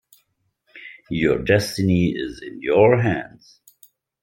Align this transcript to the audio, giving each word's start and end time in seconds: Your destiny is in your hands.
Your 1.11 1.43
destiny 1.43 2.07
is 2.07 2.41
in 2.41 2.59
your 2.59 2.99
hands. 2.99 3.59